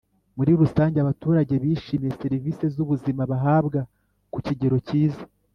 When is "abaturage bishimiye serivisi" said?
0.99-2.63